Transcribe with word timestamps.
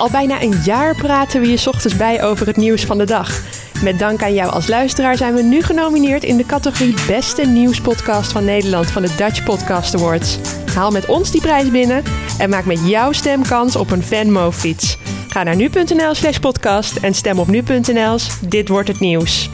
Al 0.00 0.10
bijna 0.10 0.42
een 0.42 0.60
jaar 0.64 0.94
praten 0.94 1.40
we 1.40 1.50
je 1.50 1.66
ochtends 1.66 1.96
bij 1.96 2.22
over 2.22 2.46
het 2.46 2.56
nieuws 2.56 2.84
van 2.84 2.98
de 2.98 3.04
dag. 3.04 3.42
Met 3.82 3.98
dank 3.98 4.22
aan 4.22 4.34
jou 4.34 4.52
als 4.52 4.68
luisteraar 4.68 5.16
zijn 5.16 5.34
we 5.34 5.42
nu 5.42 5.62
genomineerd 5.62 6.24
in 6.24 6.36
de 6.36 6.46
categorie 6.46 6.94
Beste 7.06 7.42
Nieuwspodcast 7.42 8.32
van 8.32 8.44
Nederland 8.44 8.90
van 8.90 9.02
de 9.02 9.14
Dutch 9.16 9.44
Podcast 9.44 9.94
Awards. 9.94 10.38
Haal 10.74 10.90
met 10.90 11.06
ons 11.06 11.30
die 11.30 11.40
prijs 11.40 11.70
binnen 11.70 12.02
en 12.38 12.50
maak 12.50 12.64
met 12.64 12.88
jouw 12.88 13.12
stem 13.12 13.42
kans 13.42 13.76
op 13.76 13.90
een 13.90 14.02
Venmo-fiets. 14.02 14.98
Ga 15.28 15.42
naar 15.42 15.56
nu.nl 15.56 16.14
slash 16.14 16.38
podcast 16.38 16.96
en 16.96 17.14
stem 17.14 17.38
op 17.38 17.46
nu.nl 17.46 18.18
Dit 18.48 18.68
wordt 18.68 18.88
het 18.88 19.00
nieuws. 19.00 19.50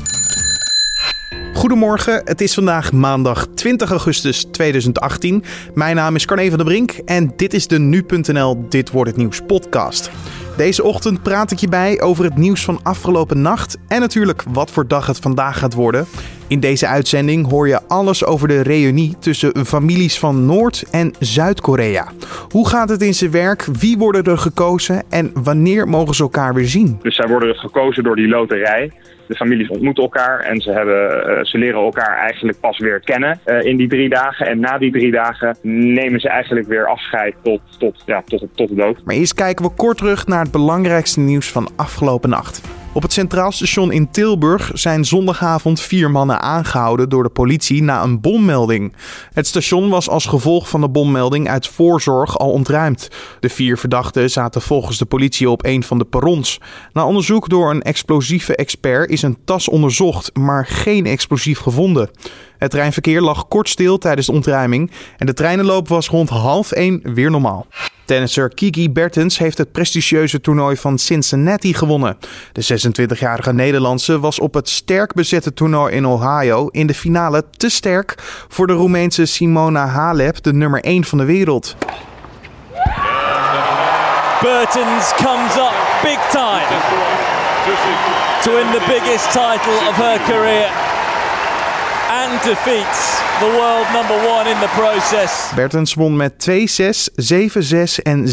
Goedemorgen, 1.54 2.20
het 2.24 2.40
is 2.40 2.54
vandaag 2.54 2.92
maandag 2.92 3.46
20 3.54 3.90
augustus 3.90 4.44
2018. 4.44 5.44
Mijn 5.74 5.96
naam 5.96 6.14
is 6.14 6.24
Carne 6.24 6.48
van 6.48 6.58
der 6.58 6.66
Brink 6.66 6.90
en 6.90 7.32
dit 7.36 7.54
is 7.54 7.66
de 7.66 7.78
Nu.nl 7.78 8.66
Dit 8.68 8.90
Wordt 8.90 9.10
Het 9.10 9.18
Nieuws 9.18 9.40
podcast. 9.46 10.10
Deze 10.56 10.82
ochtend 10.82 11.22
praat 11.22 11.50
ik 11.50 11.58
je 11.58 11.68
bij 11.68 12.00
over 12.00 12.24
het 12.24 12.36
nieuws 12.36 12.64
van 12.64 12.80
afgelopen 12.82 13.40
nacht 13.40 13.76
en 13.88 14.00
natuurlijk 14.00 14.42
wat 14.48 14.70
voor 14.70 14.88
dag 14.88 15.06
het 15.06 15.18
vandaag 15.18 15.58
gaat 15.58 15.74
worden. 15.74 16.06
In 16.48 16.60
deze 16.60 16.86
uitzending 16.86 17.50
hoor 17.50 17.68
je 17.68 17.80
alles 17.88 18.24
over 18.24 18.48
de 18.48 18.62
reunie 18.62 19.18
tussen 19.18 19.66
families 19.66 20.18
van 20.18 20.46
Noord- 20.46 20.84
en 20.90 21.12
Zuid-Korea. 21.18 22.06
Hoe 22.48 22.68
gaat 22.68 22.88
het 22.88 23.02
in 23.02 23.14
zijn 23.14 23.30
werk? 23.30 23.64
Wie 23.64 23.98
worden 23.98 24.24
er 24.24 24.38
gekozen 24.38 25.02
en 25.10 25.30
wanneer 25.34 25.88
mogen 25.88 26.14
ze 26.14 26.22
elkaar 26.22 26.54
weer 26.54 26.66
zien? 26.66 26.98
Dus 27.02 27.16
zij 27.16 27.28
worden 27.28 27.54
gekozen 27.54 28.02
door 28.02 28.16
die 28.16 28.28
loterij. 28.28 28.92
De 29.28 29.34
families 29.34 29.68
ontmoeten 29.68 30.02
elkaar 30.02 30.40
en 30.40 30.60
ze, 30.60 30.70
hebben, 30.70 31.30
uh, 31.30 31.44
ze 31.44 31.58
leren 31.58 31.80
elkaar 31.80 32.16
eigenlijk 32.18 32.60
pas 32.60 32.78
weer 32.78 33.00
kennen 33.00 33.40
uh, 33.46 33.64
in 33.64 33.76
die 33.76 33.88
drie 33.88 34.08
dagen. 34.08 34.46
En 34.46 34.60
na 34.60 34.78
die 34.78 34.92
drie 34.92 35.10
dagen 35.10 35.56
nemen 35.62 36.20
ze 36.20 36.28
eigenlijk 36.28 36.66
weer 36.66 36.86
afscheid 36.86 37.34
tot, 37.42 37.60
tot, 37.78 38.02
ja, 38.06 38.22
tot, 38.26 38.46
tot 38.54 38.68
de 38.68 38.74
dood. 38.74 39.00
Maar 39.04 39.14
eerst 39.14 39.34
kijken 39.34 39.64
we 39.64 39.70
kort 39.76 39.96
terug 39.96 40.26
naar 40.26 40.42
het 40.42 40.52
belangrijkste 40.52 41.20
nieuws 41.20 41.50
van 41.50 41.68
afgelopen 41.76 42.30
nacht. 42.30 42.85
Op 42.96 43.02
het 43.02 43.12
Centraal 43.12 43.52
Station 43.52 43.92
in 43.92 44.10
Tilburg 44.10 44.70
zijn 44.74 45.04
zondagavond 45.04 45.80
vier 45.80 46.10
mannen 46.10 46.40
aangehouden 46.40 47.08
door 47.08 47.22
de 47.22 47.28
politie 47.28 47.82
na 47.82 48.02
een 48.02 48.20
bommelding. 48.20 48.92
Het 49.32 49.46
station 49.46 49.88
was 49.88 50.08
als 50.08 50.26
gevolg 50.26 50.68
van 50.68 50.80
de 50.80 50.88
bommelding 50.88 51.48
uit 51.48 51.68
voorzorg 51.68 52.38
al 52.38 52.50
ontruimd. 52.50 53.08
De 53.40 53.48
vier 53.48 53.78
verdachten 53.78 54.30
zaten 54.30 54.62
volgens 54.62 54.98
de 54.98 55.04
politie 55.04 55.50
op 55.50 55.64
een 55.64 55.82
van 55.82 55.98
de 55.98 56.04
perrons. 56.04 56.60
Na 56.92 57.06
onderzoek 57.06 57.48
door 57.48 57.70
een 57.70 57.82
explosieve 57.82 58.56
expert 58.56 59.10
is 59.10 59.22
een 59.22 59.38
tas 59.44 59.68
onderzocht, 59.68 60.36
maar 60.36 60.66
geen 60.66 61.06
explosief 61.06 61.58
gevonden. 61.58 62.10
Het 62.58 62.70
treinverkeer 62.70 63.20
lag 63.20 63.48
kort 63.48 63.68
stil 63.68 63.98
tijdens 63.98 64.26
de 64.26 64.32
ontruiming 64.32 64.90
en 65.16 65.26
de 65.26 65.34
treinenloop 65.34 65.88
was 65.88 66.08
rond 66.08 66.28
half 66.28 66.72
één 66.72 67.00
weer 67.14 67.30
normaal. 67.30 67.66
Tennisser 68.06 68.48
Kiki 68.48 68.90
Bertens 68.90 69.38
heeft 69.38 69.58
het 69.58 69.72
prestigieuze 69.72 70.40
toernooi 70.40 70.76
van 70.76 70.98
Cincinnati 70.98 71.74
gewonnen. 71.74 72.16
De 72.52 72.64
26-jarige 72.64 73.52
Nederlandse 73.52 74.20
was 74.20 74.38
op 74.38 74.54
het 74.54 74.68
sterk 74.68 75.14
bezette 75.14 75.54
toernooi 75.54 75.94
in 75.94 76.06
Ohio 76.06 76.68
in 76.68 76.86
de 76.86 76.94
finale 76.94 77.44
te 77.56 77.68
sterk 77.68 78.14
voor 78.48 78.66
de 78.66 78.72
Roemeense 78.72 79.26
Simona 79.26 79.86
Halep, 79.86 80.42
de 80.42 80.52
nummer 80.52 80.80
1 80.80 81.04
van 81.04 81.18
de 81.18 81.24
wereld. 81.24 81.76
Bertens 84.40 85.12
comes 85.14 85.56
up 85.56 85.74
big 86.02 86.18
time 86.30 86.66
to 88.42 88.50
win 88.52 88.70
the 88.70 88.84
biggest 88.88 89.32
title 89.32 89.88
of 89.88 89.96
her 89.96 90.18
career 90.26 90.95
and 92.16 92.42
defeats 92.42 93.20
the 93.38 93.50
world 93.58 93.86
number 93.92 94.18
one 94.36 94.50
in 94.50 94.58
the 94.58 94.72
process. 94.80 95.52
Bertens 95.54 95.94
won 95.94 96.16
met 96.16 96.48
2-6, 96.50 97.08
7-6 97.14 98.02
en 98.02 98.26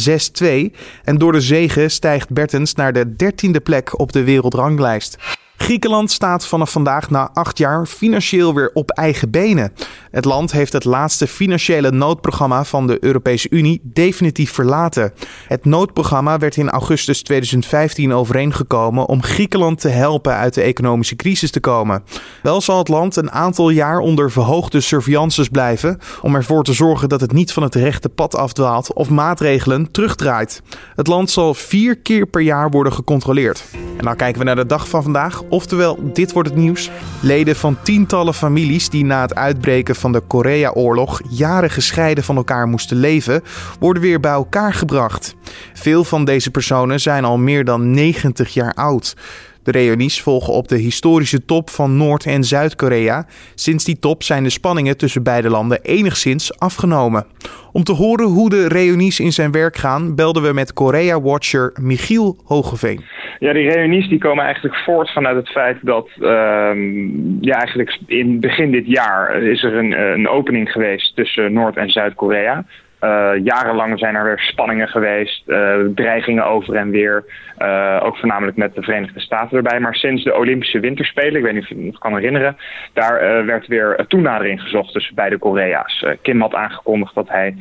6-2. 0.72 0.76
En 1.04 1.18
door 1.18 1.32
de 1.32 1.42
zegen 1.42 1.92
stijgt 1.92 2.30
Bertens 2.30 2.74
naar 2.74 2.94
de 2.94 3.16
dertiende 3.16 3.60
plek 3.60 4.00
op 4.00 4.12
de 4.12 4.24
wereldranglijst. 4.24 5.18
Griekenland 5.58 6.12
staat 6.12 6.48
vanaf 6.48 6.72
vandaag 6.72 7.10
na 7.10 7.30
acht 7.34 7.58
jaar 7.58 7.86
financieel 7.86 8.54
weer 8.54 8.72
op 8.74 8.90
eigen 8.90 9.30
benen. 9.30 9.74
Het 10.12 10.26
land 10.26 10.52
heeft 10.52 10.74
het 10.74 10.84
laatste 10.84 11.28
financiële 11.28 11.92
noodprogramma 11.92 12.64
van 12.64 12.88
de 12.88 12.98
Europese 13.04 13.50
Unie 13.50 13.82
definitief 13.84 14.52
verlaten. 14.52 15.14
Het 15.48 15.66
noodprogramma 15.66 16.38
werd 16.38 16.58
in 16.58 16.70
augustus 16.70 17.22
2015 17.22 18.14
overeengekomen 18.14 19.08
om 19.08 19.24
Griekenland 19.24 19.80
te 19.80 19.90
helpen 19.90 20.34
uit 20.34 20.54
de 20.54 20.62
economische 20.62 21.16
crisis 21.16 21.52
te 21.52 21.60
komen. 21.60 22.04
Wel 22.42 22.62
zal 22.62 22.78
het 22.78 22.88
land 22.88 23.16
een 23.16 23.32
aantal 23.32 23.70
jaar 23.70 24.00
onder 24.00 24.32
verhoogde 24.32 24.82
surveillances 24.82 25.50
blijven 25.50 26.00
om 26.22 26.36
ervoor 26.36 26.64
te 26.64 26.74
zorgen 26.74 27.10
dat 27.10 27.22
het 27.22 27.32
niet 27.32 27.54
van 27.54 27.64
het 27.64 27.76
rechte 27.76 28.10
pad 28.10 28.36
afdwaalt 28.36 28.94
of 28.94 29.10
maatregelen 29.10 29.92
terugdraait. 29.92 30.62
Het 30.96 31.08
land 31.08 31.32
zal 31.32 31.54
vier 31.54 31.98
keer 31.98 32.28
per 32.28 32.42
jaar 32.42 32.70
worden 32.70 32.94
gecontroleerd. 32.94 33.64
En 33.98 34.06
dan 34.06 34.16
kijken 34.16 34.40
we 34.40 34.46
naar 34.46 34.56
de 34.56 34.66
dag 34.66 34.88
van 34.88 35.04
vandaag. 35.04 35.43
Oftewel, 35.50 36.00
dit 36.14 36.32
wordt 36.32 36.50
het 36.50 36.58
nieuws. 36.58 36.90
Leden 37.22 37.56
van 37.56 37.78
tientallen 37.84 38.34
families 38.34 38.90
die 38.90 39.06
na 39.06 39.22
het 39.22 39.36
uitbreken 39.36 39.96
van 39.96 40.12
de 40.12 40.20
Korea-oorlog 40.20 41.22
jaren 41.30 41.70
gescheiden 41.70 42.24
van 42.24 42.36
elkaar 42.36 42.68
moesten 42.68 42.98
leven, 42.98 43.44
worden 43.80 44.02
weer 44.02 44.20
bij 44.20 44.32
elkaar 44.32 44.74
gebracht. 44.74 45.36
Veel 45.74 46.04
van 46.04 46.26
deze 46.26 46.52
personen 46.52 47.00
zijn 47.00 47.26
al 47.26 47.38
meer 47.38 47.66
dan 47.66 47.92
90 47.92 48.54
jaar 48.54 48.74
oud. 48.74 49.16
De 49.64 49.72
reunies 49.72 50.22
volgen 50.22 50.54
op 50.54 50.68
de 50.68 50.78
historische 50.78 51.46
top 51.46 51.70
van 51.70 51.98
Noord- 51.98 52.26
en 52.26 52.44
Zuid-Korea. 52.44 53.26
Sinds 53.56 53.84
die 53.84 54.00
top 54.00 54.24
zijn 54.24 54.44
de 54.44 54.50
spanningen 54.50 54.98
tussen 54.98 55.24
beide 55.24 55.50
landen 55.50 55.82
enigszins 55.82 56.60
afgenomen. 56.60 57.26
Om 57.72 57.84
te 57.84 57.92
horen 57.92 58.26
hoe 58.26 58.50
de 58.50 58.68
reunies 58.68 59.20
in 59.20 59.34
zijn 59.34 59.52
werk 59.52 59.78
gaan, 59.78 60.16
belden 60.16 60.44
we 60.44 60.54
met 60.54 60.74
Korea-watcher 60.74 61.74
Michiel 61.82 62.38
Hogeveen. 62.44 63.04
Ja, 63.40 63.54
die 63.54 63.70
reunies 63.70 64.10
die 64.10 64.20
komen 64.20 64.44
eigenlijk 64.44 64.76
voort 64.76 65.12
vanuit 65.12 65.36
het 65.36 65.50
feit 65.50 65.78
dat 65.82 66.10
um, 66.22 67.38
ja, 67.42 67.56
eigenlijk 67.56 67.98
in 68.08 68.40
begin 68.40 68.72
dit 68.72 68.88
jaar 68.88 69.42
is 69.42 69.64
er 69.64 69.76
een, 69.76 69.92
een 69.92 70.28
opening 70.28 70.72
geweest 70.72 71.16
tussen 71.16 71.54
Noord- 71.54 71.78
en 71.78 71.90
Zuid-Korea. 71.90 72.66
Uh, 73.04 73.32
jarenlang 73.44 74.00
zijn 74.00 74.16
er 74.16 74.24
weer 74.24 74.40
spanningen 74.40 74.88
geweest, 74.88 75.44
uh, 75.48 75.76
dreigingen 75.96 76.46
over 76.46 76.76
en 76.76 76.90
weer. 76.90 77.26
Uh, 77.60 78.00
ook 78.04 78.18
voornamelijk 78.18 78.58
met 78.58 78.76
de 78.76 78.82
Verenigde 78.82 79.20
Staten 79.20 79.58
erbij. 79.58 79.80
Maar 79.80 79.96
sinds 79.96 80.24
de 80.24 80.36
Olympische 80.36 80.80
Winterspelen, 80.80 81.36
ik 81.36 81.44
weet 81.44 81.54
niet 81.54 81.64
of 81.64 81.70
je 81.70 81.76
het 81.76 81.84
nog 81.84 81.98
kan 81.98 82.16
herinneren, 82.16 82.58
daar 82.94 83.46
werd 83.46 83.68
weer 83.68 84.06
toenadering 84.08 84.62
gezocht 84.62 84.94
tussen 84.94 85.16
beide 85.16 85.38
Korea's. 85.38 86.06
Kim 86.22 86.42
had 86.42 86.54
aangekondigd 86.54 87.16
dat 87.16 87.30
hij, 87.30 87.56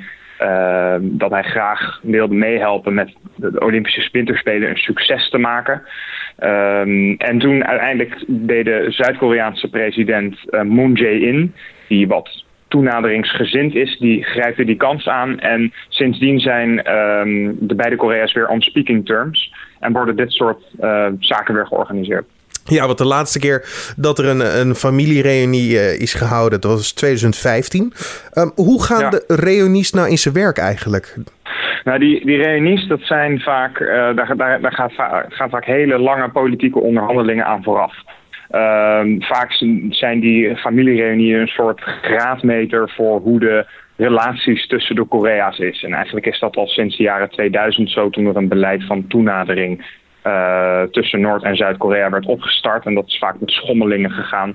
dat 1.00 1.30
hij 1.30 1.42
graag 1.42 2.00
wilde 2.02 2.34
meehelpen 2.34 2.94
met 2.94 3.14
de 3.36 3.60
Olympische 3.60 4.08
Winterspelen 4.12 4.70
een 4.70 4.76
succes 4.76 5.30
te 5.30 5.38
maken. 5.38 5.82
Um, 6.40 7.14
en 7.16 7.38
toen 7.38 7.64
uiteindelijk 7.64 8.24
deed 8.26 8.64
de 8.64 8.86
Zuid-Koreaanse 8.88 9.68
president 9.68 10.36
Moon 10.64 10.92
Jae-in, 10.92 11.54
die 11.88 12.08
wat 12.08 12.44
toenaderingsgezind 12.72 13.74
is, 13.74 13.98
die 13.98 14.24
grijpt 14.24 14.66
die 14.66 14.76
kans 14.76 15.08
aan. 15.08 15.38
En 15.40 15.72
sindsdien 15.88 16.40
zijn 16.40 16.94
um, 16.96 17.56
de 17.60 17.74
beide 17.74 17.96
Korea's 17.96 18.32
weer 18.32 18.48
on 18.48 18.60
speaking 18.60 19.06
terms. 19.06 19.52
En 19.80 19.92
worden 19.92 20.16
dit 20.16 20.32
soort 20.32 20.62
uh, 20.80 21.06
zaken 21.18 21.54
weer 21.54 21.66
georganiseerd. 21.66 22.24
Ja, 22.64 22.86
want 22.86 22.98
de 22.98 23.06
laatste 23.06 23.38
keer 23.38 23.64
dat 23.96 24.18
er 24.18 24.26
een, 24.26 24.60
een 24.60 24.74
familiereunie 24.74 25.70
uh, 25.70 26.00
is 26.00 26.14
gehouden, 26.14 26.60
dat 26.60 26.70
was 26.70 26.92
2015. 26.92 27.92
Um, 28.34 28.52
hoe 28.54 28.82
gaan 28.82 29.00
ja. 29.00 29.10
de 29.10 29.24
reunies 29.26 29.92
nou 29.92 30.08
in 30.08 30.18
zijn 30.18 30.34
werk 30.34 30.58
eigenlijk? 30.58 31.16
Nou, 31.84 31.98
die, 31.98 32.26
die 32.26 32.42
reunies, 32.42 32.86
dat 32.86 33.00
zijn 33.00 33.40
vaak, 33.40 33.80
uh, 33.80 33.88
daar, 33.88 34.36
daar, 34.36 34.60
daar 34.60 34.72
gaat, 34.72 34.92
va 34.94 35.24
gaan 35.28 35.50
vaak 35.50 35.64
hele 35.64 35.98
lange 35.98 36.28
politieke 36.28 36.78
onderhandelingen 36.78 37.46
aan 37.46 37.62
vooraf. 37.62 37.94
Uh, 38.50 39.00
vaak 39.18 39.52
zijn 39.90 40.20
die 40.20 40.56
familiereunieën 40.56 41.40
een 41.40 41.46
soort 41.46 41.80
graadmeter 41.80 42.92
voor 42.96 43.20
hoe 43.20 43.40
de 43.40 43.66
relaties 43.96 44.66
tussen 44.66 44.94
de 44.94 45.04
Korea's 45.04 45.58
is. 45.58 45.82
En 45.82 45.92
eigenlijk 45.92 46.26
is 46.26 46.38
dat 46.38 46.56
al 46.56 46.66
sinds 46.66 46.96
de 46.96 47.02
jaren 47.02 47.30
2000 47.30 47.90
zo 47.90 48.10
toen 48.10 48.26
er 48.26 48.36
een 48.36 48.48
beleid 48.48 48.86
van 48.86 49.06
toenadering 49.06 50.00
uh, 50.26 50.82
tussen 50.82 51.20
Noord- 51.20 51.42
en 51.42 51.56
Zuid-Korea 51.56 52.10
werd 52.10 52.26
opgestart. 52.26 52.86
En 52.86 52.94
dat 52.94 53.06
is 53.06 53.18
vaak 53.18 53.40
met 53.40 53.50
schommelingen 53.50 54.10
gegaan. 54.10 54.54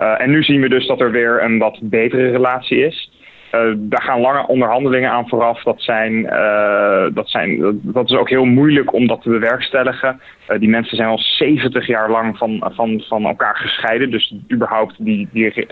Uh, 0.00 0.20
en 0.20 0.30
nu 0.30 0.42
zien 0.42 0.60
we 0.60 0.68
dus 0.68 0.86
dat 0.86 1.00
er 1.00 1.10
weer 1.10 1.42
een 1.42 1.58
wat 1.58 1.78
betere 1.82 2.30
relatie 2.30 2.86
is. 2.86 3.10
Uh, 3.54 3.72
daar 3.76 4.02
gaan 4.02 4.20
lange 4.20 4.46
onderhandelingen 4.46 5.10
aan 5.10 5.28
vooraf. 5.28 5.62
Dat, 5.62 5.82
zijn, 5.82 6.22
dat, 7.14 7.28
zijn, 7.28 7.80
dat 7.82 8.10
is 8.10 8.16
ook 8.16 8.28
heel 8.28 8.44
moeilijk 8.44 8.92
om 8.92 9.06
dat 9.06 9.22
te 9.22 9.28
bewerkstelligen. 9.28 10.20
Die 10.58 10.68
mensen 10.68 10.96
zijn 10.96 11.08
al 11.08 11.18
70 11.18 11.86
jaar 11.86 12.10
lang 12.10 12.36
van, 12.38 12.70
van, 12.74 13.02
van 13.08 13.24
elkaar 13.24 13.56
gescheiden. 13.56 14.10
Dus 14.10 14.34
überhaupt 14.52 14.94
die, 14.98 15.28
die 15.32 15.66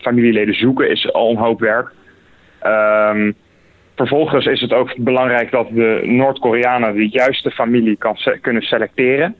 familieleden 0.00 0.54
zoeken 0.54 0.90
is 0.90 1.12
al 1.12 1.30
een 1.30 1.36
hoop 1.36 1.60
werk. 1.60 1.92
Um, 2.66 3.34
vervolgens 3.96 4.46
is 4.46 4.60
het 4.60 4.72
ook 4.72 4.96
belangrijk 4.96 5.50
dat 5.50 5.68
de 5.70 6.00
Noord-Koreanen 6.04 6.94
de 6.94 7.08
juiste 7.08 7.50
familie 7.50 7.96
kan 7.96 8.16
kunnen 8.40 8.62
selecteren. 8.62 9.36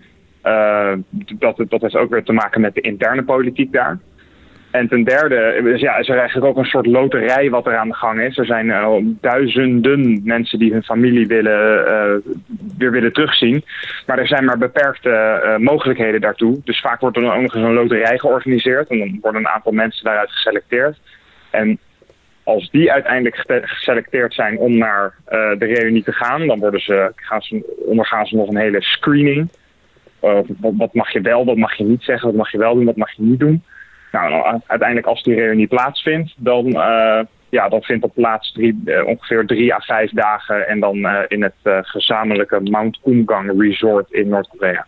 dat, 1.38 1.64
dat 1.68 1.80
heeft 1.80 1.96
ook 1.96 2.10
weer 2.10 2.24
te 2.24 2.32
maken 2.32 2.60
met 2.60 2.74
de 2.74 2.80
interne 2.80 3.24
politiek 3.24 3.72
daar. 3.72 3.98
En 4.74 4.88
ten 4.88 5.04
derde 5.04 5.74
ja, 5.76 5.96
is 5.96 6.08
er 6.08 6.18
eigenlijk 6.18 6.46
ook 6.46 6.56
een 6.56 6.70
soort 6.70 6.86
loterij 6.86 7.50
wat 7.50 7.66
er 7.66 7.76
aan 7.76 7.88
de 7.88 7.94
gang 7.94 8.20
is. 8.20 8.38
Er 8.38 8.46
zijn 8.46 8.66
uh, 8.66 8.96
duizenden 9.20 10.20
mensen 10.24 10.58
die 10.58 10.72
hun 10.72 10.82
familie 10.82 11.26
willen, 11.26 11.86
uh, 11.88 12.32
weer 12.78 12.90
willen 12.90 13.12
terugzien. 13.12 13.64
Maar 14.06 14.18
er 14.18 14.26
zijn 14.26 14.44
maar 14.44 14.58
beperkte 14.58 15.56
mogelijkheden 15.60 16.20
daartoe. 16.20 16.60
Dus 16.64 16.80
vaak 16.80 17.00
wordt 17.00 17.16
er 17.16 17.32
ook 17.32 17.40
nog 17.40 17.54
eens 17.54 17.64
een 17.64 17.72
loterij 17.72 18.18
georganiseerd. 18.18 18.88
En 18.88 18.98
dan 18.98 19.18
worden 19.20 19.40
een 19.40 19.48
aantal 19.48 19.72
mensen 19.72 20.04
daaruit 20.04 20.30
geselecteerd. 20.30 20.98
En 21.50 21.78
als 22.44 22.70
die 22.70 22.92
uiteindelijk 22.92 23.44
geselecteerd 23.62 24.34
zijn 24.34 24.58
om 24.58 24.78
naar 24.78 25.14
de 25.28 25.56
reunie 25.58 26.02
te 26.02 26.12
gaan, 26.12 26.46
dan 26.46 26.58
worden 26.58 26.80
ze, 26.80 27.12
gaan 27.14 27.42
ze, 27.42 27.82
ondergaan 27.86 28.26
ze 28.26 28.36
nog 28.36 28.48
een 28.48 28.56
hele 28.56 28.82
screening. 28.82 29.48
Wat, 30.20 30.72
wat 30.76 30.94
mag 30.94 31.12
je 31.12 31.20
wel, 31.20 31.44
wat 31.44 31.56
mag 31.56 31.74
je 31.74 31.84
niet 31.84 32.02
zeggen, 32.02 32.28
wat 32.28 32.36
mag 32.36 32.52
je 32.52 32.58
wel 32.58 32.74
doen, 32.74 32.84
wat 32.84 32.96
mag 32.96 33.12
je 33.12 33.22
niet 33.22 33.40
doen. 33.40 33.62
Nou, 34.12 34.60
uiteindelijk 34.66 35.08
als 35.08 35.22
die 35.22 35.34
reunie 35.34 35.66
plaatsvindt, 35.66 36.34
dan, 36.36 36.66
uh, 36.66 37.20
ja, 37.48 37.68
dan 37.68 37.82
vindt 37.82 38.02
dat 38.02 38.14
plaats 38.14 38.52
drie, 38.52 38.82
ongeveer 39.06 39.46
drie 39.46 39.74
à 39.74 39.78
vijf 39.80 40.10
dagen 40.10 40.68
en 40.68 40.80
dan 40.80 41.08
in 41.28 41.42
het 41.42 41.54
gezamenlijke 41.82 42.60
Mount 42.60 43.00
Kumgang 43.02 43.60
Resort 43.60 44.12
in 44.12 44.28
Noord-Korea. 44.28 44.86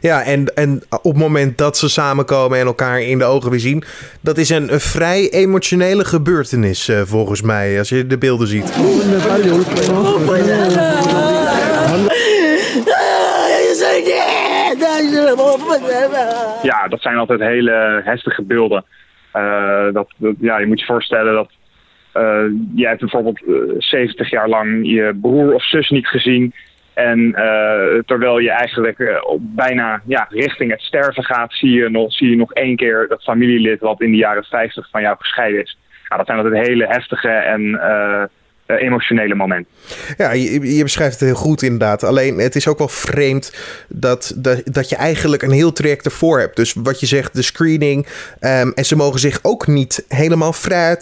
Ja, 0.00 0.22
en, 0.22 0.54
en 0.54 0.82
op 0.90 1.12
het 1.12 1.16
moment 1.16 1.58
dat 1.58 1.76
ze 1.76 1.88
samenkomen 1.88 2.58
en 2.58 2.66
elkaar 2.66 3.00
in 3.00 3.18
de 3.18 3.24
ogen 3.24 3.50
weer 3.50 3.60
zien, 3.60 3.82
dat 4.20 4.38
is 4.38 4.48
een, 4.48 4.72
een 4.72 4.80
vrij 4.80 5.30
emotionele 5.30 6.04
gebeurtenis 6.04 6.90
volgens 7.04 7.42
mij, 7.42 7.78
als 7.78 7.88
je 7.88 8.06
de 8.06 8.18
beelden 8.18 8.48
ziet. 8.48 8.76
Ja, 16.62 16.88
dat 16.88 17.00
zijn 17.00 17.16
altijd 17.16 17.40
hele 17.40 18.00
heftige 18.04 18.42
beelden. 18.42 18.84
Uh, 19.36 19.92
dat, 19.92 20.08
ja, 20.40 20.58
je 20.58 20.66
moet 20.66 20.80
je 20.80 20.86
voorstellen 20.86 21.34
dat 21.34 21.50
uh, 22.14 22.44
jij 22.74 22.88
hebt 22.88 23.00
bijvoorbeeld 23.00 23.42
uh, 23.46 23.56
70 23.78 24.30
jaar 24.30 24.48
lang 24.48 24.86
je 24.86 25.18
broer 25.22 25.54
of 25.54 25.64
zus 25.64 25.90
niet 25.90 26.06
gezien. 26.06 26.54
En 26.96 27.32
terwijl 28.06 28.38
je 28.38 28.50
eigenlijk 28.50 29.22
bijna 29.38 30.02
ja, 30.06 30.26
richting 30.30 30.70
het 30.70 30.80
sterven 30.80 31.24
gaat, 31.24 31.52
zie 31.52 31.70
je, 31.70 31.88
nog, 31.88 32.12
zie 32.12 32.30
je 32.30 32.36
nog 32.36 32.52
één 32.52 32.76
keer 32.76 33.06
dat 33.08 33.22
familielid 33.22 33.80
wat 33.80 34.00
in 34.00 34.10
de 34.10 34.16
jaren 34.16 34.44
50 34.44 34.88
van 34.90 35.00
jou 35.00 35.16
gescheiden 35.18 35.62
is. 35.62 35.78
Nou, 36.08 36.16
dat 36.18 36.26
zijn 36.26 36.38
altijd 36.38 36.66
hele 36.66 36.86
heftige 36.86 37.28
en 37.28 37.62
uh, 37.62 38.24
emotionele 38.66 39.34
moment. 39.34 39.66
Ja, 40.16 40.32
je, 40.32 40.74
je, 40.76 40.82
beschrijft 40.82 41.20
het 41.20 41.28
heel 41.28 41.38
goed 41.38 41.62
inderdaad. 41.62 42.04
Alleen 42.04 42.38
het 42.38 42.54
is 42.54 42.68
ook 42.68 42.78
wel 42.78 42.88
vreemd 42.88 43.56
dat, 43.88 44.34
dat, 44.36 44.62
dat 44.64 44.88
je 44.88 44.96
eigenlijk 44.96 45.42
een 45.42 45.50
heel 45.50 45.72
traject 45.72 46.04
ervoor 46.04 46.38
hebt. 46.38 46.56
Dus 46.56 46.74
wat 46.74 47.00
je 47.00 47.06
zegt, 47.06 47.34
de 47.34 47.42
screening. 47.42 48.06
Um, 48.40 48.72
en 48.72 48.84
ze 48.84 48.96
mogen 48.96 49.20
zich 49.20 49.38
ook 49.42 49.66
niet 49.66 50.04
helemaal 50.08 50.52
vrij 50.52 50.96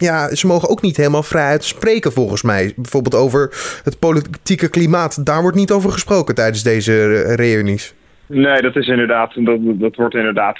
ja, 0.00 0.34
ze 0.34 0.46
mogen 0.46 0.68
ook 0.68 0.82
niet 0.82 0.96
helemaal 0.96 1.22
vrij 1.22 1.56
spreken 1.60 2.12
volgens 2.12 2.42
mij. 2.42 2.72
Bijvoorbeeld 2.76 3.14
over 3.14 3.40
het 3.84 3.98
politieke 3.98 4.68
klimaat. 4.68 5.26
Daar 5.26 5.42
wordt 5.42 5.56
niet 5.56 5.70
over 5.70 5.90
gesproken 5.90 6.34
tijdens 6.34 6.62
deze 6.62 7.22
reunies. 7.34 7.94
Nee, 8.26 8.62
dat 8.62 8.76
is 8.76 8.86
inderdaad, 8.86 9.32
dat, 9.34 9.58
dat, 9.62 9.96
wordt 9.96 10.14
inderdaad, 10.14 10.58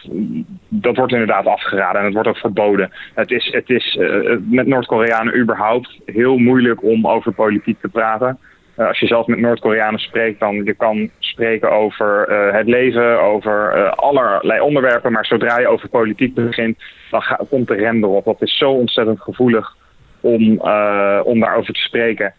dat 0.68 0.96
wordt 0.96 1.12
inderdaad 1.12 1.46
afgeraden 1.46 1.98
en 1.98 2.04
het 2.04 2.14
wordt 2.14 2.28
ook 2.28 2.36
verboden. 2.36 2.90
Het 3.14 3.30
is, 3.30 3.48
het 3.52 3.70
is 3.70 3.96
uh, 4.00 4.36
met 4.40 4.66
Noord-Koreanen 4.66 5.38
überhaupt 5.38 5.98
heel 6.04 6.38
moeilijk 6.38 6.82
om 6.82 7.06
over 7.06 7.32
politiek 7.32 7.80
te 7.80 7.88
praten. 7.88 8.38
Uh, 8.76 8.86
als 8.86 8.98
je 8.98 9.06
zelf 9.06 9.26
met 9.26 9.38
Noord-Koreanen 9.38 10.00
spreekt, 10.00 10.40
dan 10.40 10.54
je 10.64 10.74
kan 10.74 11.10
spreken 11.18 11.70
over 11.72 12.26
uh, 12.30 12.54
het 12.54 12.66
leven, 12.66 13.20
over 13.20 13.90
allerlei 13.90 14.60
onderwerpen. 14.60 15.12
Maar 15.12 15.26
zodra 15.26 15.58
je 15.58 15.68
over 15.68 15.88
politiek 15.88 16.34
begint, 16.34 16.78
dan 17.10 17.22
komt 17.48 17.68
de 17.68 17.74
rem 17.74 18.04
erop. 18.04 18.24
Dat 18.24 18.42
is 18.42 18.58
zo 18.58 18.70
ontzettend 18.70 19.20
gevoelig 19.20 19.76
om, 20.20 20.60
om 21.24 21.40
daarover 21.40 21.74
te 21.74 21.80
spreken. 21.80 22.34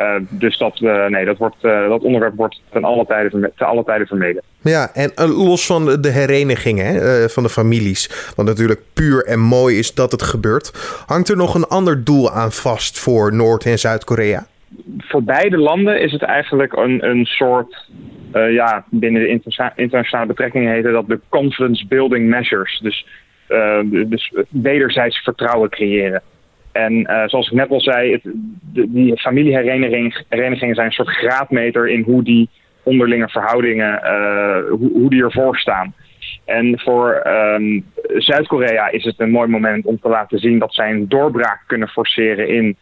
Uh, 0.00 0.14
dus 0.28 0.58
dat, 0.58 0.78
uh, 0.80 1.06
nee, 1.06 1.24
dat, 1.24 1.36
wordt, 1.36 1.56
uh, 1.62 1.88
dat 1.88 2.02
onderwerp 2.02 2.34
wordt 2.36 2.60
ten 2.70 2.84
alle 2.84 3.06
tijden, 3.06 3.52
ten 3.56 3.66
alle 3.66 3.84
tijden 3.84 4.06
vermeden. 4.06 4.42
Ja, 4.60 4.90
en 4.94 5.12
los 5.26 5.66
van 5.66 6.00
de 6.00 6.10
herenigingen 6.10 6.86
hè, 6.86 7.28
van 7.28 7.42
de 7.42 7.48
families, 7.48 8.32
wat 8.36 8.46
natuurlijk 8.46 8.80
puur 8.92 9.24
en 9.24 9.40
mooi 9.40 9.78
is 9.78 9.94
dat 9.94 10.12
het 10.12 10.22
gebeurt, 10.22 10.70
hangt 11.06 11.28
er 11.28 11.36
nog 11.36 11.54
een 11.54 11.66
ander 11.66 12.04
doel 12.04 12.30
aan 12.30 12.52
vast 12.52 12.98
voor 12.98 13.34
Noord- 13.34 13.64
en 13.64 13.78
Zuid-Korea? 13.78 14.46
Voor 14.98 15.22
beide 15.22 15.58
landen 15.58 16.00
is 16.00 16.12
het 16.12 16.22
eigenlijk 16.22 16.76
een, 16.76 17.08
een 17.08 17.24
soort, 17.24 17.88
ja, 18.32 18.84
binnen 18.90 19.22
de 19.22 19.28
interna 19.28 19.72
internationale 19.76 20.26
betrekkingen 20.26 20.72
heet 20.72 20.84
dat 20.84 21.08
de 21.08 21.20
confidence 21.28 21.86
building 21.86 22.28
measures. 22.28 22.78
Dus, 22.78 23.06
dus 24.06 24.32
wederzijds 24.48 25.18
vertrouwen 25.18 25.70
creëren. 25.70 26.22
En 26.72 26.92
uh, 26.92 27.22
zoals 27.26 27.46
ik 27.46 27.52
net 27.52 27.70
al 27.70 27.80
zei, 27.80 28.12
het, 28.12 28.22
de, 28.72 28.92
die 28.92 29.18
familieherenigingen 29.18 30.74
zijn 30.74 30.86
een 30.86 30.92
soort 30.92 31.08
graadmeter 31.08 31.88
in 31.88 32.02
hoe 32.02 32.22
die 32.22 32.48
onderlinge 32.82 33.28
verhoudingen, 33.28 34.00
hoe, 34.68 34.90
hoe, 34.92 35.10
die 35.10 35.22
ervoor 35.22 35.56
staan. 35.58 35.94
En 36.44 36.80
voor 36.80 37.26
um, 37.26 37.84
Zuid-Korea 38.16 38.90
is 38.90 39.04
het 39.04 39.20
een 39.20 39.30
mooi 39.30 39.48
moment 39.48 39.86
om 39.86 39.98
te 40.00 40.08
laten 40.08 40.38
zien 40.38 40.58
dat 40.58 40.74
zij 40.74 40.90
een 40.90 41.08
doorbraak 41.08 41.62
kunnen 41.66 41.88
forceren 41.88 42.48
in 42.48 42.76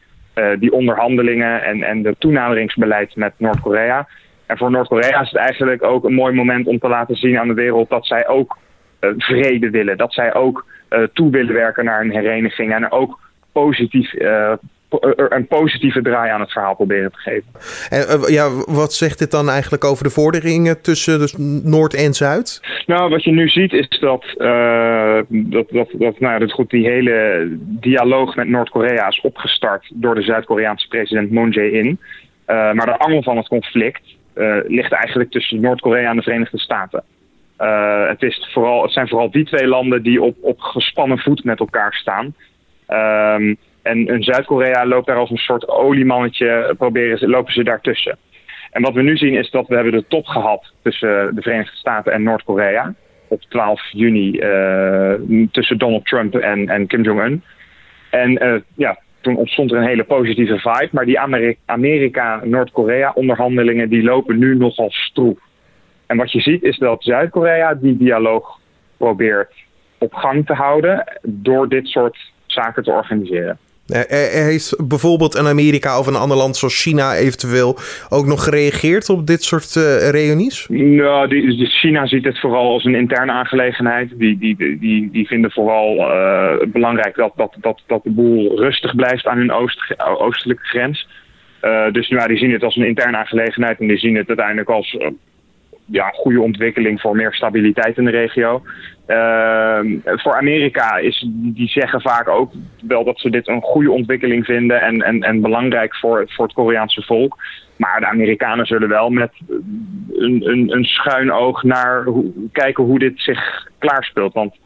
die 0.59 0.73
onderhandelingen 0.73 1.65
en, 1.65 1.83
en 1.83 2.03
de 2.03 2.15
toenaderingsbeleid 2.19 3.17
met 3.17 3.33
Noord-Korea. 3.37 4.09
En 4.47 4.59
voor 4.59 4.71
Noord-Korea 4.71 5.21
is 5.21 5.31
het 5.31 5.39
eigenlijk 5.39 5.83
ook 5.83 6.05
een 6.05 6.15
mooi 6.15 6.35
moment 6.35 6.67
om 6.67 6.79
te 6.79 6.89
laten 6.89 7.17
zien 7.17 7.39
aan 7.39 7.49
de 7.49 7.55
wereld 7.55 7.89
dat 7.89 8.07
zij 8.07 8.29
ook 8.29 8.57
vrede 9.01 9.71
willen. 9.71 9.97
Dat 9.97 10.13
zij 10.13 10.35
ook 10.35 10.67
toe 11.13 11.31
willen 11.31 11.55
werken 11.55 11.85
naar 11.85 12.01
een 12.01 12.11
hereniging 12.11 12.75
en 12.75 12.83
er 12.83 12.91
ook 12.91 13.21
positief, 13.53 14.13
een 14.89 15.47
positieve 15.47 16.03
draai 16.03 16.31
aan 16.31 16.41
het 16.41 16.53
verhaal 16.53 16.75
proberen 16.75 17.13
te 17.13 17.19
geven. 17.19 17.47
En 17.89 18.21
uh, 18.21 18.29
ja, 18.29 18.51
wat 18.67 18.93
zegt 18.93 19.19
dit 19.19 19.31
dan 19.31 19.49
eigenlijk 19.49 19.85
over 19.85 20.05
de 20.05 20.11
vorderingen 20.11 20.83
tussen 20.83 21.19
dus 21.19 21.35
Noord 21.65 21.95
en 21.95 22.15
Zuid? 22.15 22.61
Nou, 22.87 23.11
wat 23.11 23.25
je 23.25 23.33
nu 23.33 23.49
ziet 23.49 23.73
is 23.73 23.89
dat, 23.89 24.25
uh, 24.37 25.19
dat, 25.29 25.67
dat, 25.71 25.89
dat, 25.93 26.21
nou, 26.21 26.39
dat 26.39 26.53
goed, 26.53 26.71
die 26.71 26.87
hele 26.87 27.47
dialoog 27.61 28.37
met 28.37 28.49
Noord-Korea 28.49 29.09
is 29.09 29.21
opgestart 29.21 29.91
door 29.95 30.15
de 30.15 30.23
Zuid-Koreaanse 30.23 30.89
president 30.89 31.31
Moon 31.31 31.51
Jae-in. 31.51 31.99
maar 32.47 32.87
de 32.87 32.99
angel 32.99 33.23
van 33.23 33.37
het 33.37 33.49
conflict 33.49 34.03
ligt 34.67 34.93
eigenlijk 34.93 35.31
tussen 35.31 35.61
Noord-Korea 35.61 36.11
en 36.11 36.17
de 36.17 36.23
Verenigde 36.23 36.59
Staten. 36.59 37.03
het, 38.09 38.23
is 38.23 38.49
vooral, 38.53 38.83
het 38.83 38.93
zijn 38.93 39.09
vooral 39.09 39.31
die 39.31 39.45
twee 39.45 39.67
landen 39.67 40.03
die 40.03 40.23
op, 40.23 40.37
op 40.41 40.61
gespannen 40.61 41.19
voet 41.19 41.45
met 41.45 41.59
elkaar 41.59 41.95
staan. 41.95 42.35
Um, 42.89 43.57
en, 43.87 44.09
en 44.09 44.23
Zuid-Korea 44.23 44.87
loopt 44.87 45.07
daar 45.07 45.17
als 45.17 45.31
een 45.31 45.37
soort 45.37 45.69
oliemannetje, 45.69 46.75
proberen, 46.79 47.29
lopen 47.29 47.53
ze 47.53 47.65
daartussen. 47.65 48.19
En 48.71 48.83
wat 48.83 48.95
we 48.95 49.03
nu 49.03 49.17
zien 49.17 49.35
is 49.35 49.51
dat 49.51 49.69
we 49.69 49.75
hebben 49.75 49.93
de 49.93 50.05
top 50.09 50.27
gehad 50.27 50.73
tussen 50.83 51.35
de 51.35 51.43
Verenigde 51.43 51.77
Staten 51.77 52.13
en 52.13 52.23
Noord-Korea. 52.23 52.95
Op 53.29 53.43
12 53.43 53.83
juni 53.91 54.31
uh, 54.31 55.47
tussen 55.51 55.79
Donald 55.79 56.07
Trump 56.07 56.35
en, 56.35 56.69
en 56.69 56.87
Kim 56.87 57.03
Jong-un. 57.03 57.43
En 58.11 58.45
uh, 58.45 58.55
ja, 58.75 58.99
toen 59.21 59.37
ontstond 59.37 59.73
er 59.73 59.79
een 59.79 59.87
hele 59.87 60.05
positieve 60.05 60.59
vibe. 60.59 60.89
Maar 60.93 61.05
die 61.05 61.21
Amerika-Noord-Korea 61.65 63.13
onderhandelingen 63.15 63.89
die 63.89 64.03
lopen 64.03 64.39
nu 64.39 64.57
nogal 64.57 64.91
stroef. 64.91 65.39
En 66.07 66.17
wat 66.17 66.33
je 66.33 66.41
ziet 66.41 66.63
is 66.63 66.79
dat 66.79 67.03
Zuid-Korea 67.03 67.75
die 67.75 67.97
dialoog 67.97 68.59
probeert 68.97 69.53
op 69.99 70.15
gang 70.15 70.47
te 70.47 70.55
houden 70.55 71.19
door 71.23 71.69
dit 71.69 71.87
soort 71.87 72.19
zaken 72.47 72.83
te 72.83 72.91
organiseren. 72.91 73.59
Er 73.89 74.45
heeft 74.45 74.89
bijvoorbeeld 74.89 75.35
een 75.35 75.47
Amerika 75.47 75.99
of 75.99 76.07
een 76.07 76.15
ander 76.15 76.37
land 76.37 76.57
zoals 76.57 76.83
China 76.83 77.15
eventueel 77.15 77.77
ook 78.09 78.27
nog 78.27 78.45
gereageerd 78.45 79.09
op 79.09 79.27
dit 79.27 79.43
soort 79.43 79.75
uh, 79.75 80.11
reunies? 80.11 80.67
Nou, 80.69 81.29
die, 81.29 81.67
China 81.67 82.07
ziet 82.07 82.25
het 82.25 82.41
vooral 82.41 82.73
als 82.73 82.85
een 82.85 82.95
interne 82.95 83.33
aangelegenheid. 83.33 84.19
Die, 84.19 84.39
die, 84.39 84.79
die, 84.79 85.11
die 85.11 85.27
vinden 85.27 85.51
vooral 85.51 85.97
belangrijk 86.73 87.17
dat, 87.17 87.33
dat, 87.37 87.57
dat, 87.61 87.83
dat 87.87 88.03
de 88.03 88.11
boel 88.11 88.59
rustig 88.59 88.95
blijft 88.95 89.27
aan 89.27 89.39
hun 89.39 89.53
oost, 89.53 89.95
oostelijke 90.19 90.65
grens. 90.65 91.09
Dus 91.93 92.09
nou, 92.09 92.29
die 92.29 92.39
zien 92.39 92.53
het 92.53 92.63
als 92.63 92.77
een 92.77 92.87
interne 92.87 93.17
aangelegenheid 93.17 93.81
en 93.81 93.87
die 93.87 93.99
zien 93.99 94.17
het 94.17 94.29
uiteindelijk 94.29 94.71
als 94.71 94.97
ja, 95.87 96.11
goede 96.11 96.41
ontwikkeling 96.41 97.01
voor 97.01 97.17
meer 97.17 97.35
stabiliteit 97.35 97.97
in 97.97 98.05
de 98.05 98.11
regio. 98.11 98.63
Uh, 99.09 99.81
voor 100.03 100.37
Amerika 100.37 100.97
is, 100.97 101.27
die 101.31 101.69
zeggen 101.69 102.01
vaak 102.01 102.29
ook 102.29 102.53
wel 102.83 103.05
dat 103.05 103.21
ze 103.21 103.31
dit 103.31 103.49
een 103.49 103.63
goede 103.63 103.91
ontwikkeling 103.91 104.45
vinden 104.45 104.81
en, 104.81 105.03
en, 105.03 105.23
en 105.23 105.41
belangrijk 105.41 105.97
voor, 105.97 106.25
voor 106.29 106.45
het 106.45 106.55
Koreaanse 106.55 107.03
volk. 107.03 107.37
Maar 107.77 108.01
de 108.01 108.07
Amerikanen 108.07 108.67
zullen 108.67 108.89
wel 108.89 109.11
met 109.11 109.31
een, 110.13 110.43
een, 110.45 110.73
een 110.73 110.85
schuin 110.85 111.33
oog 111.33 111.63
naar 111.63 112.05
kijken 112.53 112.85
hoe 112.85 112.99
dit 112.99 113.21
zich 113.21 113.69
klaarspeelt. 113.79 114.33
Want 114.33 114.57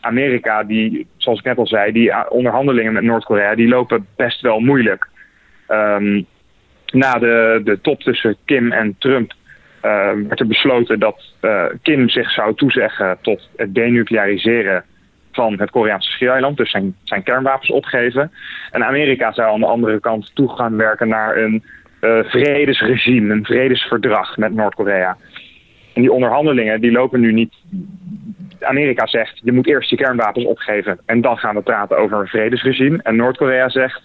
Amerika, 0.00 0.64
die, 0.64 1.06
zoals 1.16 1.38
ik 1.38 1.44
net 1.44 1.58
al 1.58 1.66
zei, 1.66 1.92
die 1.92 2.30
onderhandelingen 2.30 2.92
met 2.92 3.02
Noord-Korea, 3.02 3.54
die 3.54 3.68
lopen 3.68 4.06
best 4.16 4.40
wel 4.40 4.60
moeilijk. 4.60 5.08
Um, 5.68 6.26
na 6.92 7.12
de, 7.12 7.60
de 7.64 7.80
top 7.80 8.00
tussen 8.00 8.36
Kim 8.44 8.72
en 8.72 8.96
Trump 8.98 9.32
werd 10.28 10.40
er 10.40 10.46
besloten 10.46 10.98
dat 10.98 11.34
uh, 11.40 11.64
Kim 11.82 12.08
zich 12.08 12.30
zou 12.30 12.54
toezeggen 12.54 13.18
tot 13.20 13.48
het 13.56 13.74
denucleariseren 13.74 14.84
van 15.32 15.58
het 15.58 15.70
Koreaanse 15.70 16.10
schiereiland, 16.10 16.56
dus 16.56 16.70
zijn, 16.70 17.22
kernwapens 17.24 17.70
opgeven. 17.70 18.32
En 18.70 18.84
Amerika 18.84 19.32
zou 19.32 19.52
aan 19.52 19.60
de 19.60 19.66
andere 19.66 20.00
kant 20.00 20.30
toe 20.34 20.48
gaan 20.48 20.76
werken 20.76 21.08
naar 21.08 21.36
een 21.36 21.64
uh, 22.00 22.18
vredesregime, 22.24 23.34
een 23.34 23.44
vredesverdrag 23.44 24.36
met 24.36 24.54
Noord-Korea. 24.54 25.16
En 25.94 26.02
die 26.02 26.12
onderhandelingen 26.12 26.80
die 26.80 26.92
lopen 26.92 27.20
nu 27.20 27.32
niet. 27.32 27.54
Amerika 28.60 29.06
zegt 29.06 29.40
je 29.42 29.52
moet 29.52 29.66
eerst 29.66 29.90
je 29.90 29.96
kernwapens 29.96 30.44
opgeven 30.44 30.98
en 31.06 31.20
dan 31.20 31.38
gaan 31.38 31.54
we 31.54 31.62
praten 31.62 31.98
over 31.98 32.20
een 32.20 32.26
vredesregime. 32.26 33.00
En 33.02 33.16
Noord-Korea 33.16 33.68
zegt 33.68 34.02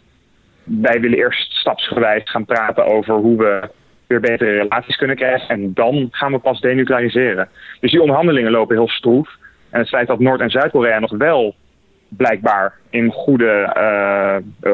wij 0.64 1.00
willen 1.02 1.18
eerst 1.18 1.52
stapsgewijs 1.52 2.30
gaan 2.30 2.46
praten 2.46 2.86
over 2.86 3.14
hoe 3.14 3.38
we 3.38 3.70
weer 4.12 4.32
betere 4.32 4.52
relaties 4.52 4.96
kunnen 4.96 5.16
krijgen. 5.16 5.50
En 5.50 5.74
dan 5.74 6.08
gaan 6.12 6.32
we 6.32 6.40
pas 6.40 6.60
denucleariseren. 6.60 7.50
Dus 7.80 7.92
die 7.92 8.02
onderhandelingen 8.02 8.52
lopen 8.52 8.76
heel 8.76 8.90
stroef. 8.90 9.30
En 9.70 9.80
het 9.80 9.90
feit 9.90 10.08
dat 10.08 10.20
Noord- 10.20 10.42
en 10.42 10.50
Zuid-Korea 10.50 11.00
nog 11.00 11.12
wel 11.12 11.56
blijkbaar 12.10 12.74
in 12.90 13.12
goede, 13.12 13.74
uh, 13.78 14.74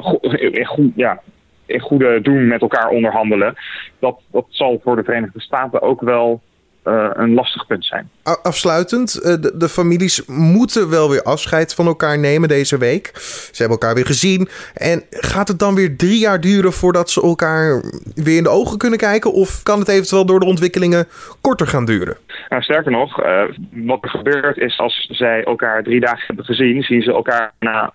in, 0.52 0.66
goed, 0.66 0.92
ja, 0.96 1.20
in 1.66 1.80
goede 1.80 2.22
doen 2.22 2.48
met 2.48 2.62
elkaar 2.62 2.90
onderhandelen. 2.90 3.56
Dat, 4.00 4.20
dat 4.32 4.46
zal 4.50 4.80
voor 4.84 4.96
de 4.96 5.04
Verenigde 5.04 5.42
Staten 5.42 5.82
ook 5.82 6.02
wel 6.02 6.42
uh, 6.88 7.10
een 7.14 7.34
lastig 7.34 7.68
punt 7.68 7.86
zijn. 7.86 8.10
Afsluitend, 8.44 9.16
uh, 9.16 9.24
de, 9.24 9.58
de, 9.58 9.70
families 9.70 10.26
moeten 10.26 10.90
wel 10.90 11.10
weer 11.10 11.24
afscheid 11.24 11.74
van 11.74 11.86
elkaar 11.86 12.20
nemen 12.20 12.50
deze 12.50 12.78
week. 12.78 13.12
Ze 13.16 13.62
hebben 13.62 13.78
elkaar 13.78 13.96
weer 13.96 14.06
gezien. 14.06 14.48
En 14.74 15.04
gaat 15.10 15.48
het 15.48 15.60
dan 15.60 15.76
weer 15.76 15.98
drie 15.98 16.20
jaar 16.20 16.42
duren 16.42 16.74
voordat 16.74 17.10
ze 17.10 17.22
elkaar 17.22 17.82
weer 18.16 18.38
in 18.38 18.44
de 18.44 18.50
ogen 18.50 18.78
kunnen 18.78 19.00
kijken? 19.00 19.34
Of 19.34 19.64
kan 19.64 19.80
het 19.80 19.88
eventueel 19.88 20.26
door 20.26 20.40
de 20.40 20.46
ontwikkelingen 20.46 21.08
korter 21.42 21.68
gaan 21.68 21.86
duren? 21.86 22.18
Nou, 22.50 22.62
sterker 22.62 22.92
nog, 22.92 23.24
uh, 23.24 23.44
wat 23.72 24.04
er 24.04 24.10
gebeurt 24.10 24.58
is 24.58 24.80
als 24.80 25.08
zij 25.12 25.44
elkaar 25.44 25.84
drie 25.84 26.00
dagen 26.00 26.24
hebben 26.28 26.46
gezien, 26.46 26.84
zien 26.84 27.02
ze 27.02 27.12
elkaar 27.12 27.52
na 27.60 27.94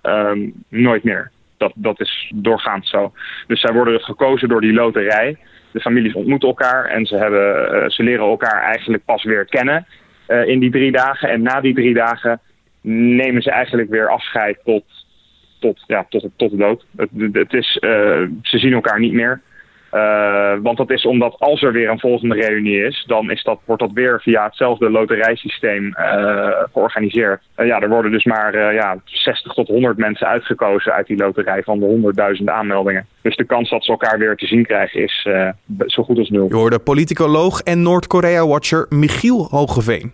nooit 0.68 1.04
meer. 1.04 1.30
Dat, 1.56 1.72
dat 1.74 2.00
is 2.00 2.32
doorgaans 2.34 2.90
zo. 2.90 3.12
Dus 3.46 3.60
zij 3.60 3.72
worden 3.72 4.00
gekozen 4.00 4.48
door 4.48 4.60
die 4.60 4.72
loterij 4.72 5.38
de 5.72 5.80
families 5.80 6.14
ontmoeten 6.14 6.48
elkaar 6.48 6.84
en 6.84 7.06
ze, 7.06 7.16
hebben, 7.16 7.74
uh, 7.74 7.88
ze 7.88 8.02
leren 8.02 8.26
elkaar 8.26 8.62
eigenlijk 8.62 9.04
pas 9.04 9.24
weer 9.24 9.44
kennen 9.44 9.86
uh, 10.28 10.46
in 10.46 10.58
die 10.58 10.70
drie 10.70 10.92
dagen. 10.92 11.28
En 11.28 11.42
na 11.42 11.60
die 11.60 11.74
drie 11.74 11.94
dagen 11.94 12.40
nemen 13.16 13.42
ze 13.42 13.50
eigenlijk 13.50 13.90
weer 13.90 14.08
afscheid 14.08 14.58
tot, 14.64 14.84
tot, 15.60 15.84
ja, 15.86 16.06
tot, 16.08 16.28
tot 16.36 16.50
de 16.50 16.56
dood. 16.56 16.84
Het, 16.96 17.10
het 17.32 17.52
is, 17.52 17.78
uh, 17.80 17.90
ze 18.42 18.58
zien 18.58 18.72
elkaar 18.72 19.00
niet 19.00 19.12
meer. 19.12 19.40
Uh, 19.94 20.52
want 20.62 20.76
dat 20.76 20.90
is 20.90 21.06
omdat 21.06 21.34
als 21.38 21.62
er 21.62 21.72
weer 21.72 21.88
een 21.88 21.98
volgende 21.98 22.34
reunie 22.34 22.84
is, 22.84 23.04
dan 23.06 23.30
is 23.30 23.42
dat, 23.42 23.60
wordt 23.64 23.82
dat 23.82 23.92
weer 23.92 24.20
via 24.20 24.44
hetzelfde 24.44 24.90
loterijsysteem 24.90 25.86
uh, 25.86 26.48
georganiseerd. 26.72 27.42
Uh, 27.56 27.66
ja, 27.66 27.80
er 27.80 27.88
worden 27.88 28.10
dus 28.10 28.24
maar 28.24 28.74
ja, 28.74 28.96
60 29.04 29.52
tot 29.52 29.68
100 29.68 29.96
mensen 29.96 30.26
uitgekozen 30.26 30.92
uit 30.92 31.06
die 31.06 31.16
loterij 31.16 31.62
van 31.62 31.78
de 31.78 32.12
100.000 32.38 32.44
aanmeldingen. 32.44 33.06
Dus 33.22 33.36
de 33.36 33.44
kans 33.44 33.70
dat 33.70 33.84
ze 33.84 33.90
elkaar 33.90 34.18
weer 34.18 34.36
te 34.36 34.46
zien 34.46 34.66
krijgen 34.66 35.02
is 35.02 35.28
zo 35.86 36.02
goed 36.02 36.18
als 36.18 36.30
nul. 36.30 36.48
Je 36.48 36.54
hoorde 36.54 36.78
politicoloog 36.78 37.60
en 37.60 37.82
Noord-Korea-watcher 37.82 38.86
Michiel 38.88 39.46
Hogeveen. 39.50 40.12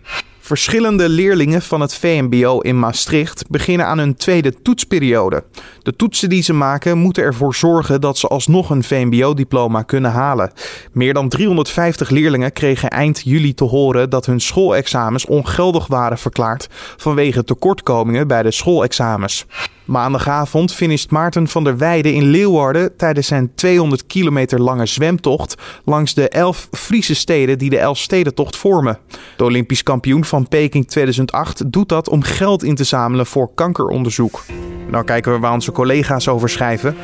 Verschillende 0.49 1.09
leerlingen 1.09 1.61
van 1.61 1.81
het 1.81 1.95
VMBO 1.95 2.59
in 2.59 2.79
Maastricht 2.79 3.49
beginnen 3.49 3.85
aan 3.85 3.97
hun 3.97 4.15
tweede 4.15 4.61
toetsperiode. 4.61 5.43
De 5.81 5.95
toetsen 5.95 6.29
die 6.29 6.43
ze 6.43 6.53
maken 6.53 6.97
moeten 6.97 7.23
ervoor 7.23 7.55
zorgen 7.55 8.01
dat 8.01 8.17
ze 8.17 8.27
alsnog 8.27 8.69
een 8.69 8.83
VMBO-diploma 8.83 9.81
kunnen 9.81 10.11
halen. 10.11 10.51
Meer 10.91 11.13
dan 11.13 11.29
350 11.29 12.09
leerlingen 12.09 12.53
kregen 12.53 12.89
eind 12.89 13.21
juli 13.23 13.53
te 13.53 13.63
horen 13.63 14.09
dat 14.09 14.25
hun 14.25 14.39
schoolexamens 14.39 15.25
ongeldig 15.25 15.87
waren 15.87 16.17
verklaard 16.17 16.67
vanwege 16.97 17.43
tekortkomingen 17.43 18.27
bij 18.27 18.43
de 18.43 18.51
schoolexamens. 18.51 19.45
Maandagavond 19.89 20.73
finisht 20.73 21.11
Maarten 21.11 21.47
van 21.47 21.63
der 21.63 21.77
Weijden 21.77 22.13
in 22.13 22.23
Leeuwarden 22.23 22.97
tijdens 22.97 23.27
zijn 23.27 23.51
200 23.55 24.05
kilometer 24.05 24.61
lange 24.61 24.85
zwemtocht 24.85 25.55
langs 25.85 26.13
de 26.13 26.29
elf 26.29 26.67
Friese 26.71 27.15
steden 27.15 27.57
die 27.57 27.69
de 27.69 27.77
Elfstedentocht 27.77 28.55
vormen. 28.55 28.97
De 29.37 29.43
Olympisch 29.43 29.83
kampioen 29.83 30.25
van 30.25 30.47
Peking 30.47 30.87
2008 30.87 31.71
doet 31.71 31.89
dat 31.89 32.09
om 32.09 32.21
geld 32.21 32.63
in 32.63 32.75
te 32.75 32.83
zamelen 32.83 33.25
voor 33.25 33.53
kankeronderzoek. 33.55 34.43
Nou 34.91 35.03
kijken 35.03 35.33
we 35.33 35.39
waar 35.39 35.53
onze 35.53 35.71
collega's 35.71 36.27
over 36.27 36.49
schrijven. 36.49 36.95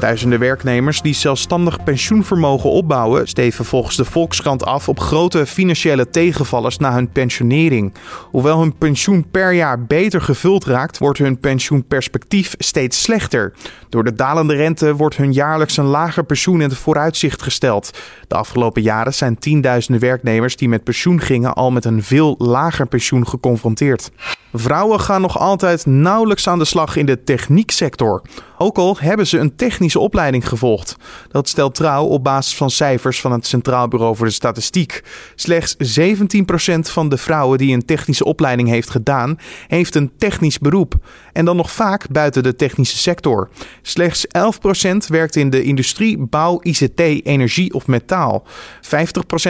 Duizenden 0.00 0.38
werknemers 0.38 1.02
die 1.02 1.14
zelfstandig 1.14 1.84
pensioenvermogen 1.84 2.70
opbouwen, 2.70 3.28
steven 3.28 3.64
volgens 3.64 3.96
de 3.96 4.04
Volkskrant 4.04 4.64
af 4.64 4.88
op 4.88 5.00
grote 5.00 5.46
financiële 5.46 6.10
tegenvallers 6.10 6.78
na 6.78 6.94
hun 6.94 7.08
pensionering. 7.08 7.94
Hoewel 8.30 8.60
hun 8.60 8.76
pensioen 8.78 9.26
per 9.30 9.52
jaar 9.52 9.84
beter 9.84 10.20
gevuld 10.20 10.64
raakt, 10.64 10.98
wordt 10.98 11.18
hun 11.18 11.40
pensioenperspectief 11.40 12.54
steeds 12.58 13.02
slechter. 13.02 13.52
Door 13.88 14.04
de 14.04 14.14
dalende 14.14 14.54
rente 14.54 14.94
wordt 14.94 15.16
hun 15.16 15.32
jaarlijks 15.32 15.76
een 15.76 15.84
lager 15.84 16.24
pensioen 16.24 16.60
in 16.60 16.68
het 16.68 16.78
vooruitzicht 16.78 17.42
gesteld. 17.42 17.98
De 18.28 18.34
afgelopen 18.34 18.82
jaren 18.82 19.14
zijn 19.14 19.38
tienduizenden 19.38 20.02
werknemers 20.02 20.56
die 20.56 20.68
met 20.68 20.84
pensioen 20.84 21.20
gingen 21.20 21.54
al 21.54 21.70
met 21.70 21.84
een 21.84 22.02
veel 22.02 22.34
lager 22.38 22.86
pensioen 22.86 23.26
geconfronteerd. 23.26 24.10
Vrouwen 24.52 25.00
gaan 25.00 25.20
nog 25.20 25.38
altijd 25.38 25.86
nauwelijks 25.86 26.48
aan 26.48 26.58
de 26.58 26.64
slag 26.64 26.96
in 26.96 27.06
de 27.06 27.22
technieksector. 27.22 28.22
Ook 28.58 28.76
al 28.76 28.96
hebben 28.98 29.26
ze 29.26 29.38
een 29.38 29.56
technische 29.56 29.98
opleiding 29.98 30.48
gevolgd. 30.48 30.96
Dat 31.30 31.48
stelt 31.48 31.74
trouw 31.74 32.04
op 32.04 32.24
basis 32.24 32.56
van 32.56 32.70
cijfers 32.70 33.20
van 33.20 33.32
het 33.32 33.46
Centraal 33.46 33.88
Bureau 33.88 34.16
voor 34.16 34.26
de 34.26 34.32
Statistiek. 34.32 35.02
Slechts 35.34 35.76
17% 36.00 36.78
van 36.78 37.08
de 37.08 37.16
vrouwen 37.16 37.58
die 37.58 37.74
een 37.74 37.84
technische 37.84 38.24
opleiding 38.24 38.68
heeft 38.68 38.90
gedaan, 38.90 39.38
heeft 39.66 39.94
een 39.94 40.10
technisch 40.18 40.58
beroep. 40.58 40.94
En 41.32 41.44
dan 41.44 41.56
nog 41.56 41.70
vaak 41.70 42.08
buiten 42.10 42.42
de 42.42 42.56
technische 42.56 42.98
sector. 42.98 43.48
Slechts 43.82 44.26
11% 44.26 44.96
werkt 45.08 45.36
in 45.36 45.50
de 45.50 45.62
industrie, 45.62 46.18
bouw, 46.18 46.60
ICT, 46.62 47.00
energie 47.00 47.74
of 47.74 47.86
metaal. 47.86 48.46
50% 48.46 48.88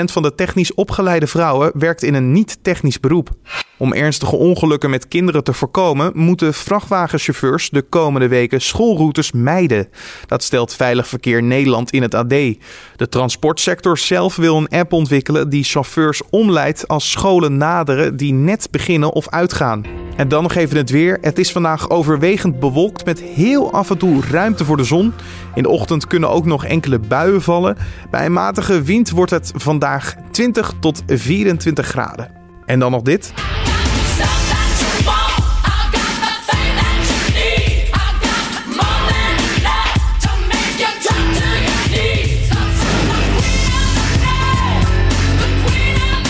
van 0.05 0.23
de 0.23 0.35
technisch 0.35 0.75
opgeleide 0.75 1.27
vrouwen 1.27 1.71
werkt 1.75 2.03
in 2.03 2.15
een 2.15 2.33
niet-technisch 2.33 3.01
beroep. 3.01 3.31
Om 3.79 3.93
ernstige 3.93 4.37
ongelukken 4.37 4.91
met 4.91 5.09
kinderen 5.09 5.45
te 5.45 5.53
voorkomen, 5.53 6.13
moeten 6.15 6.55
vrachtwagenchauffeurs 6.55 7.71
de 7.71 7.83
komende 7.83 8.29
weken 8.29 8.61
schoolroutes 8.61 9.33
mijden. 9.33 9.89
Dat 10.27 10.43
stelt 10.43 10.75
Veilig 10.75 11.09
Verkeer 11.09 11.43
Nederland 11.43 11.91
in 11.91 12.03
het 12.03 12.15
AD. 12.15 12.29
De 12.29 13.09
transportsector 13.09 13.99
zelf 13.99 14.37
wil 14.37 14.57
een 14.57 14.69
app 14.69 14.93
ontwikkelen 14.93 15.49
die 15.49 15.65
chauffeurs 15.65 16.23
omleidt 16.31 16.89
als 16.89 17.11
scholen 17.11 17.57
naderen 17.57 18.17
die 18.17 18.33
net 18.33 18.69
beginnen 18.71 19.13
of 19.13 19.29
uitgaan. 19.29 19.85
En 20.17 20.29
dan 20.29 20.43
nog 20.43 20.55
even 20.55 20.77
het 20.77 20.91
weer. 20.91 21.19
Het 21.21 21.39
is 21.39 21.53
vandaag 21.53 21.91
overwegend 21.91 22.61
bewolkt 22.61 23.05
met 23.05 23.21
heel 23.21 23.73
af 23.73 23.91
en 23.91 23.99
toe 23.99 24.23
ruimte 24.31 24.65
voor 24.65 24.77
de 24.77 24.85
zon. 24.85 25.13
In 25.55 25.63
de 25.63 25.69
ochtend 25.69 26.07
kunnen 26.07 26.31
ook 26.31 26.45
nog 26.45 26.65
enkele 26.65 26.99
buien 26.99 27.43
vallen. 27.43 27.77
Bij 28.11 28.27
een 28.27 28.33
matige 28.33 28.83
wind 28.83 29.11
wordt 29.11 29.31
het 29.31 29.53
vandaag 29.55 30.15
20 30.31 30.73
tot 30.81 31.03
24 31.07 31.87
graden. 31.87 32.31
En 32.67 32.79
dan 32.79 32.91
nog 32.91 33.03
dit. 33.03 33.33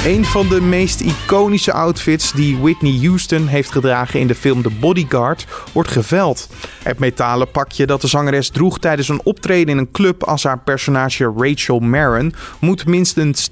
Een 0.09 0.25
van 0.25 0.49
de 0.49 0.61
meest 0.61 1.01
iconische 1.01 1.73
outfits 1.73 2.33
die 2.33 2.59
Whitney 2.59 2.99
Houston 3.03 3.47
heeft 3.47 3.73
gedragen 3.73 4.21
in 4.21 4.27
de 4.27 4.35
film 4.35 4.63
The 4.63 4.71
Bodyguard 4.81 5.47
wordt 5.73 5.91
geveld. 5.91 6.49
Het 6.83 6.99
metalen 6.99 7.51
pakje 7.51 7.87
dat 7.87 8.01
de 8.01 8.07
zangeres 8.07 8.49
droeg 8.51 8.79
tijdens 8.79 9.09
een 9.09 9.21
optreden 9.25 9.69
in 9.69 9.79
een 9.79 9.91
club 9.91 10.25
als 10.25 10.43
haar 10.43 10.59
personage 10.59 11.33
Rachel 11.37 11.79
Marin 11.79 12.35
moet 12.61 12.87
minstens 12.87 13.51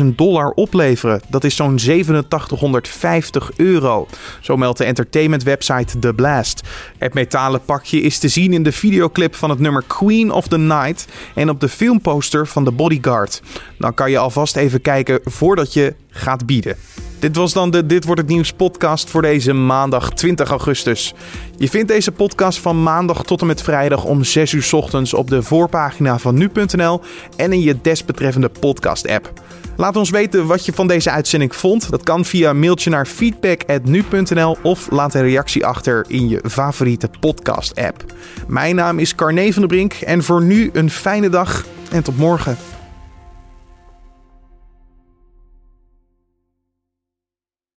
10.000 0.00 0.04
dollar 0.04 0.50
opleveren. 0.50 1.20
Dat 1.28 1.44
is 1.44 1.56
zo'n 1.56 1.78
8750 1.78 3.50
euro. 3.56 4.06
Zo 4.40 4.56
meldt 4.56 4.78
de 4.78 4.84
entertainment 4.84 5.42
website 5.42 5.98
The 5.98 6.14
Blast. 6.14 6.60
Het 6.98 7.14
metalen 7.14 7.64
pakje 7.64 8.00
is 8.00 8.18
te 8.18 8.28
zien 8.28 8.52
in 8.52 8.62
de 8.62 8.72
videoclip 8.72 9.34
van 9.34 9.50
het 9.50 9.58
nummer 9.58 9.84
Queen 9.86 10.30
of 10.30 10.48
the 10.48 10.58
Night 10.58 11.06
en 11.34 11.50
op 11.50 11.60
de 11.60 11.68
filmposter 11.68 12.46
van 12.46 12.64
The 12.64 12.72
Bodyguard. 12.72 13.42
Dan 13.78 13.94
kan 13.94 14.10
je 14.10 14.18
alvast 14.18 14.56
even 14.56 14.80
kijken 14.80 15.20
voordat 15.24 15.72
gaat 16.10 16.46
bieden. 16.46 16.76
Dit 17.18 17.36
was 17.36 17.52
dan 17.52 17.70
de 17.70 17.86
Dit 17.86 18.04
wordt 18.04 18.20
het 18.20 18.30
nieuws 18.30 18.52
podcast 18.52 19.10
voor 19.10 19.22
deze 19.22 19.52
maandag 19.52 20.10
20 20.10 20.50
augustus. 20.50 21.14
Je 21.56 21.68
vindt 21.68 21.88
deze 21.88 22.12
podcast 22.12 22.58
van 22.58 22.82
maandag 22.82 23.24
tot 23.24 23.40
en 23.40 23.46
met 23.46 23.62
vrijdag 23.62 24.04
om 24.04 24.24
6 24.24 24.52
uur 24.52 24.68
ochtends 24.72 25.14
op 25.14 25.28
de 25.28 25.42
voorpagina 25.42 26.18
van 26.18 26.34
nu.nl 26.34 27.00
en 27.36 27.52
in 27.52 27.60
je 27.60 27.80
desbetreffende 27.82 28.48
podcast 28.60 29.08
app. 29.08 29.32
Laat 29.76 29.96
ons 29.96 30.10
weten 30.10 30.46
wat 30.46 30.66
je 30.66 30.72
van 30.72 30.86
deze 30.86 31.10
uitzending 31.10 31.56
vond. 31.56 31.90
Dat 31.90 32.02
kan 32.02 32.24
via 32.24 32.52
mailtje 32.52 32.90
naar 32.90 33.06
feedback@nu.nl 33.06 34.56
of 34.62 34.90
laat 34.90 35.14
een 35.14 35.22
reactie 35.22 35.66
achter 35.66 36.04
in 36.08 36.28
je 36.28 36.40
favoriete 36.44 37.10
podcast 37.20 37.74
app. 37.74 38.04
Mijn 38.46 38.74
naam 38.74 38.98
is 38.98 39.14
Carne 39.14 39.52
van 39.52 39.62
der 39.62 39.70
Brink 39.70 39.92
en 39.92 40.22
voor 40.22 40.42
nu 40.42 40.70
een 40.72 40.90
fijne 40.90 41.28
dag 41.28 41.64
en 41.90 42.02
tot 42.02 42.16
morgen. 42.16 42.56